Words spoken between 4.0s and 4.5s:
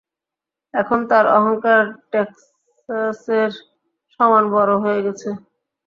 সমান